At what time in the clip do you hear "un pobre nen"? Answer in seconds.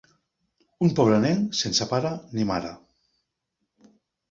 0.87-1.43